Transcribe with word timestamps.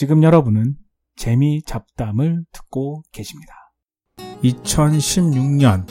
지금 0.00 0.22
여러분은 0.22 0.76
재미 1.14 1.62
잡담을 1.62 2.46
듣고 2.52 3.02
계십니다. 3.12 3.52
2016년 4.42 5.86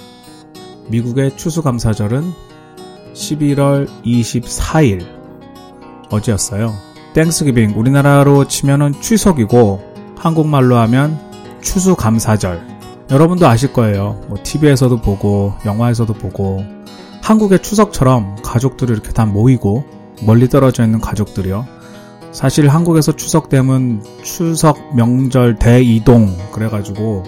미국의 0.89 1.37
추수감사절은 1.37 2.23
11월 3.13 3.87
24일 4.03 5.05
어제였어요. 6.09 6.73
땡스기빙 7.13 7.77
우리나라로 7.77 8.47
치면은 8.47 8.93
추석이고 8.93 10.15
한국말로 10.17 10.77
하면 10.77 11.15
추수감사절. 11.61 12.65
여러분도 13.11 13.45
아실 13.45 13.71
거예요. 13.73 14.19
뭐 14.27 14.39
TV에서도 14.41 15.01
보고 15.01 15.53
영화에서도 15.67 16.11
보고 16.15 16.65
한국의 17.21 17.61
추석처럼 17.61 18.37
가족들이 18.41 18.91
이렇게 18.91 19.11
다 19.11 19.27
모이고 19.27 19.85
멀리 20.25 20.49
떨어져 20.49 20.83
있는 20.83 20.99
가족들이요. 20.99 21.78
사실 22.31 22.69
한국에서 22.69 23.15
추석 23.15 23.49
되면 23.49 24.03
추석 24.23 24.95
명절 24.95 25.55
대이동 25.55 26.51
그래가지고 26.51 27.23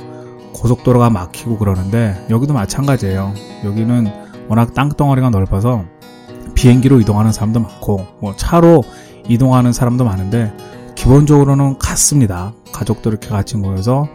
고속도로가 0.53 1.09
막히고 1.09 1.57
그러는데 1.57 2.25
여기도 2.29 2.53
마찬가지예요. 2.53 3.33
여기는 3.65 4.07
워낙 4.47 4.73
땅덩어리가 4.73 5.31
넓어서 5.31 5.85
비행기로 6.53 6.99
이동하는 7.01 7.31
사람도 7.31 7.59
많고 7.61 8.05
뭐 8.19 8.35
차로 8.35 8.83
이동하는 9.27 9.73
사람도 9.73 10.03
많은데 10.03 10.53
기본적으로는 10.95 11.79
같습니다. 11.79 12.53
가족들 12.71 13.11
이렇게 13.11 13.29
같이 13.29 13.57
모여서 13.57 14.07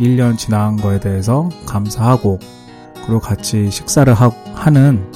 1년 0.00 0.38
지난 0.38 0.76
거에 0.76 0.98
대해서 0.98 1.50
감사하고 1.66 2.38
그리고 3.04 3.20
같이 3.20 3.70
식사를 3.70 4.12
하, 4.14 4.30
하는 4.54 5.12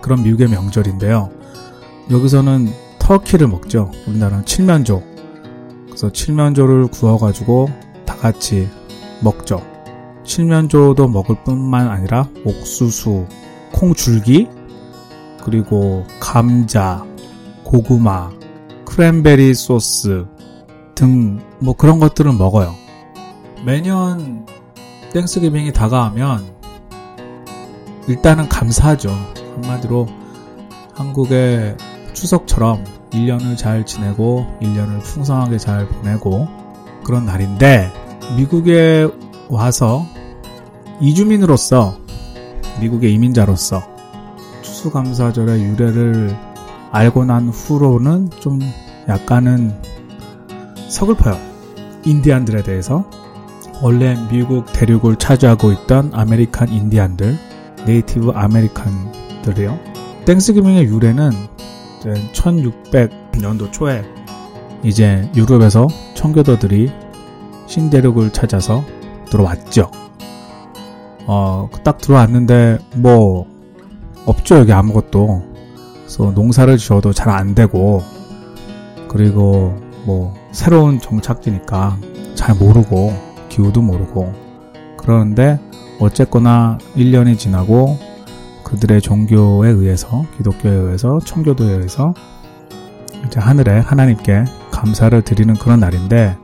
그런 0.00 0.24
미국의 0.24 0.48
명절인데요. 0.48 1.30
여기서는 2.10 2.68
터키를 3.02 3.48
먹죠. 3.48 3.90
우리나라는 4.06 4.44
칠면조. 4.46 5.02
그래서 5.86 6.10
칠면조를 6.10 6.86
구워가지고 6.86 7.68
다 8.06 8.16
같이 8.16 8.68
먹죠. 9.20 9.60
칠면조도 10.24 11.08
먹을 11.08 11.36
뿐만 11.44 11.88
아니라 11.88 12.28
옥수수, 12.44 13.26
콩줄기, 13.72 14.48
그리고 15.44 16.06
감자, 16.20 17.04
고구마, 17.64 18.30
크랜베리 18.86 19.52
소스 19.54 20.24
등 20.94 21.40
뭐 21.62 21.74
그런 21.76 22.00
것들을 22.00 22.32
먹어요. 22.32 22.74
매년 23.64 24.46
땡스기빙이 25.12 25.72
다가오면 25.72 26.44
일단은 28.08 28.48
감사하죠. 28.48 29.10
한마디로 29.54 30.08
한국의 30.94 31.76
추석처럼 32.22 32.84
1년을 33.10 33.56
잘 33.56 33.84
지내고 33.84 34.46
1년을 34.62 35.02
풍성하게 35.02 35.58
잘 35.58 35.88
보내고 35.88 36.46
그런 37.02 37.26
날인데 37.26 37.92
미국에 38.36 39.08
와서 39.48 40.06
이주민으로서 41.00 41.98
미국의 42.80 43.12
이민자로서 43.14 43.82
추수감사절의 44.62 45.64
유래를 45.64 46.36
알고 46.92 47.24
난 47.24 47.48
후로는 47.48 48.30
좀 48.38 48.60
약간은 49.08 49.74
서글퍼요. 50.88 51.36
인디안들에 52.04 52.62
대해서 52.62 53.04
원래 53.82 54.16
미국 54.30 54.66
대륙을 54.72 55.16
차지하고 55.16 55.72
있던 55.72 56.12
American 56.14 56.68
Indian들, 56.68 57.36
Native 57.84 58.30
American들이요. 58.30 59.80
Thanksgiving의 60.24 60.84
유래는 60.84 61.32
1600년도 62.32 63.72
초에 63.72 64.04
이제 64.82 65.30
유럽에서 65.36 65.86
청교도들이 66.14 66.90
신대륙을 67.66 68.30
찾아서 68.32 68.84
들어왔죠. 69.30 69.90
어, 71.26 71.68
딱 71.84 71.98
들어왔는데 71.98 72.78
뭐 72.96 73.46
없죠 74.26 74.56
여기 74.56 74.72
아무것도. 74.72 75.42
그래서 76.02 76.30
농사를 76.32 76.76
지어도 76.78 77.12
잘 77.12 77.30
안 77.30 77.54
되고 77.54 78.02
그리고 79.08 79.74
뭐 80.04 80.34
새로운 80.52 81.00
정착지니까 81.00 81.96
잘 82.34 82.56
모르고 82.56 83.12
기후도 83.48 83.80
모르고 83.80 84.32
그러는데 84.98 85.58
어쨌거나 86.00 86.78
1년이 86.96 87.38
지나고 87.38 87.98
그들의 88.72 89.02
종교에 89.02 89.68
의해서 89.68 90.24
기독교에 90.38 90.72
의해서 90.72 91.20
청교도에 91.20 91.72
의해서 91.72 92.14
이제 93.26 93.38
하늘에 93.38 93.78
하나님께 93.78 94.44
감사를 94.70 95.22
드리는 95.22 95.54
그런 95.54 95.78
날인데 95.78 96.36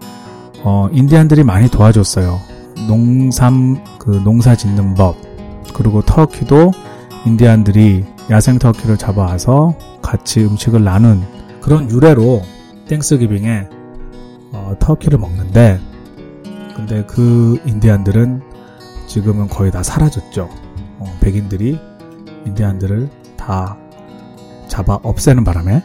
어, 0.62 0.88
인디안들이 0.92 1.42
많이 1.42 1.70
도와줬어요. 1.70 2.38
농삼 2.86 3.82
그 3.98 4.10
농사 4.24 4.54
짓는 4.54 4.94
법 4.94 5.16
그리고 5.74 6.02
터키도 6.02 6.72
인디안들이 7.26 8.04
야생 8.30 8.58
터키를 8.58 8.98
잡아와서 8.98 9.74
같이 10.02 10.44
음식을 10.44 10.84
나눈 10.84 11.24
그런 11.62 11.90
유래로 11.90 12.42
땡스기빙에 12.88 13.68
어, 14.52 14.76
터키를 14.78 15.18
먹는데 15.18 15.80
근데 16.76 17.04
그 17.06 17.58
인디안들은 17.64 18.42
지금은 19.06 19.48
거의 19.48 19.72
다 19.72 19.82
사라졌죠. 19.82 20.48
어, 20.98 21.18
백인들이 21.20 21.78
인디안들을 22.46 23.08
다 23.36 23.76
잡아 24.68 24.98
없애는 25.02 25.44
바람에 25.44 25.82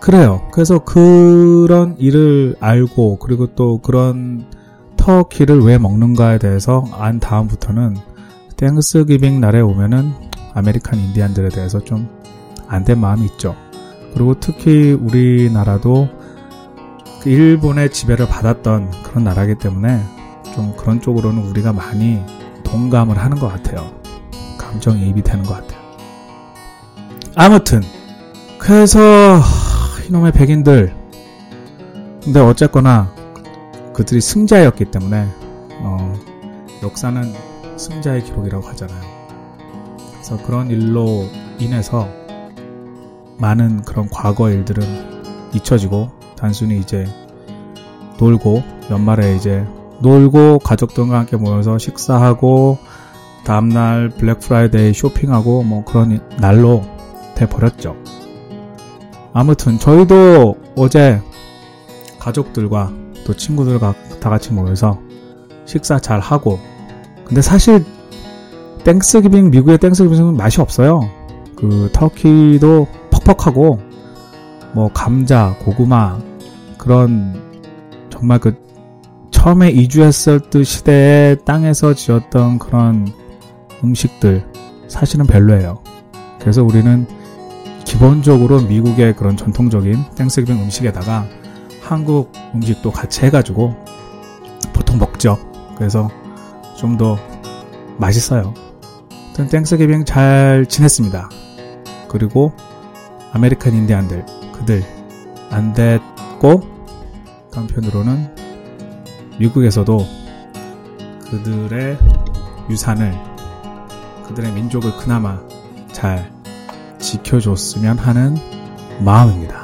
그래요. 0.00 0.42
그래서 0.52 0.80
그런 0.80 1.96
일을 1.98 2.56
알고 2.60 3.18
그리고 3.18 3.54
또 3.54 3.78
그런 3.78 4.46
turkey를 4.96 5.60
왜 5.62 5.78
먹는가에 5.78 6.38
대해서 6.38 6.84
안 6.92 7.20
다음부터는 7.20 7.96
Thanksgiving 8.56 9.40
날에 9.40 9.60
오면은 9.60 10.12
American 10.54 10.98
Indian들에 10.98 11.48
대해서 11.48 11.80
좀 11.80 12.08
안 12.68 12.84
된 12.84 12.98
마음이 13.00 13.24
있죠. 13.26 13.54
그리고 14.14 14.34
특히 14.40 14.92
우리나라도 14.92 16.08
그 17.22 17.30
일본의 17.30 17.90
지배를 17.90 18.26
받았던 18.28 18.90
그런 19.04 19.24
나라이기 19.24 19.56
때문에 19.58 20.00
좀 20.54 20.74
그런 20.76 21.00
쪽으로는 21.00 21.42
우리가 21.48 21.72
많이 21.72 22.22
동감을 22.64 23.18
하는 23.18 23.38
것 23.38 23.48
같아요. 23.48 23.90
감정이입이 24.58 25.22
되는 25.22 25.44
것 25.44 25.54
같아요. 25.54 25.73
아무튼 27.36 27.82
그래서 28.58 29.40
이놈의 30.08 30.32
백인들 30.32 30.94
근데 32.22 32.40
어쨌거나 32.40 33.12
그들이 33.92 34.20
승자였기 34.20 34.86
때문에 34.86 35.26
어, 35.80 36.14
역사는 36.82 37.32
승자의 37.76 38.24
기록이라고 38.24 38.66
하잖아요. 38.68 39.00
그래서 40.12 40.36
그런 40.38 40.70
일로 40.70 41.26
인해서 41.58 42.08
많은 43.38 43.82
그런 43.82 44.08
과거 44.10 44.50
일들은 44.50 44.84
잊혀지고 45.52 46.10
단순히 46.36 46.78
이제 46.78 47.06
놀고 48.18 48.62
연말에 48.90 49.34
이제 49.36 49.66
놀고 50.00 50.60
가족들과 50.60 51.18
함께 51.18 51.36
모여서 51.36 51.78
식사하고 51.78 52.78
다음날 53.44 54.08
Black 54.08 54.40
Friday 54.40 54.94
쇼핑하고 54.94 55.62
뭐 55.62 55.84
그런 55.84 56.20
날로 56.38 56.93
돼 57.34 57.48
버렸죠. 57.48 57.96
아무튼 59.32 59.78
저희도 59.78 60.56
어제 60.76 61.20
가족들과 62.18 62.92
또 63.26 63.34
친구들과 63.34 63.94
다 64.20 64.30
같이 64.30 64.52
모여서 64.52 65.00
식사 65.66 65.98
잘 65.98 66.20
하고 66.20 66.58
근데 67.24 67.42
사실 67.42 67.84
Thanksgiving 68.84 69.50
미국의 69.50 69.78
Thanksgiving은 69.78 70.36
맛이 70.36 70.60
없어요. 70.60 71.08
그 71.56 71.90
turkey도 71.92 72.86
퍽퍽하고 73.10 73.80
뭐 74.74 74.90
감자, 74.92 75.56
고구마 75.64 76.18
그런 76.78 77.42
정말 78.10 78.38
그 78.38 78.62
처음에 79.30 79.70
이주했을 79.70 80.40
때 80.40 80.62
시대에 80.62 81.36
땅에서 81.44 81.94
지었던 81.94 82.58
그런 82.58 83.10
음식들 83.82 84.46
사실은 84.88 85.26
별로예요. 85.26 85.82
그래서 86.38 86.62
우리는 86.62 87.06
기본적으로 87.94 88.60
미국의 88.60 89.14
그런 89.14 89.36
전통적인 89.36 90.04
Thanksgiving 90.16 90.60
음식에다가 90.60 91.28
한국 91.80 92.32
음식도 92.52 92.90
같이 92.90 93.22
해가지고 93.22 93.72
보통 94.72 94.98
먹죠. 94.98 95.38
그래서 95.76 96.10
좀 96.76 96.98
더 96.98 97.16
맛있어요. 97.96 98.52
하여튼 99.26 99.48
Thanksgiving 99.48 100.04
잘 100.06 100.66
지냈습니다. 100.68 101.30
그리고 102.08 102.52
American 103.32 103.72
Indian들 103.72 104.26
그들 104.52 104.82
안 105.50 105.72
됐고 105.72 106.62
한편으로는 107.52 108.34
미국에서도 109.38 110.04
그들의 111.30 111.96
유산을 112.70 113.14
그들의 114.26 114.50
민족을 114.50 114.96
그나마 114.96 115.38
잘 115.92 116.33
지켜줬으면 117.04 117.98
하는 117.98 118.36
마음입니다. 119.00 119.63